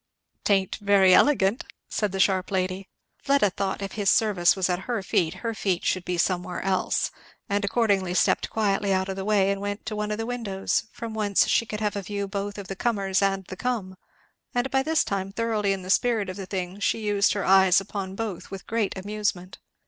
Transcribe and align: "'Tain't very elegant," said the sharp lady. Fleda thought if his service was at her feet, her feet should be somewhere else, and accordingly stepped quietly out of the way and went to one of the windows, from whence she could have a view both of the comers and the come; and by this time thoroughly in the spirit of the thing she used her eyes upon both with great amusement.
"'Tain't 0.45 0.77
very 0.77 1.13
elegant," 1.13 1.63
said 1.87 2.11
the 2.11 2.19
sharp 2.19 2.49
lady. 2.49 2.89
Fleda 3.21 3.51
thought 3.51 3.83
if 3.83 3.91
his 3.91 4.09
service 4.09 4.55
was 4.55 4.67
at 4.67 4.79
her 4.89 5.03
feet, 5.03 5.35
her 5.45 5.53
feet 5.53 5.85
should 5.85 6.03
be 6.03 6.17
somewhere 6.17 6.59
else, 6.63 7.11
and 7.47 7.63
accordingly 7.63 8.15
stepped 8.15 8.49
quietly 8.49 8.91
out 8.91 9.09
of 9.09 9.15
the 9.15 9.23
way 9.23 9.51
and 9.51 9.61
went 9.61 9.85
to 9.85 9.95
one 9.95 10.09
of 10.09 10.17
the 10.17 10.25
windows, 10.25 10.85
from 10.91 11.13
whence 11.13 11.45
she 11.47 11.67
could 11.67 11.81
have 11.81 11.95
a 11.95 12.01
view 12.01 12.27
both 12.27 12.57
of 12.57 12.67
the 12.67 12.75
comers 12.75 13.21
and 13.21 13.45
the 13.45 13.55
come; 13.55 13.95
and 14.55 14.71
by 14.71 14.81
this 14.81 15.03
time 15.03 15.31
thoroughly 15.31 15.71
in 15.71 15.83
the 15.83 15.91
spirit 15.91 16.29
of 16.29 16.35
the 16.35 16.47
thing 16.47 16.79
she 16.79 16.97
used 17.01 17.33
her 17.33 17.45
eyes 17.45 17.79
upon 17.79 18.15
both 18.15 18.49
with 18.49 18.65
great 18.65 18.97
amusement. 18.97 19.59